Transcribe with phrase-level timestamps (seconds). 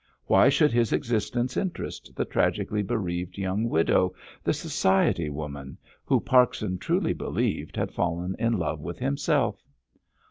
[0.25, 6.79] Why should his existence interest the tragically bereaved young widow, the society woman, who Parkson
[6.79, 9.61] truly believed had fallen in love with himself?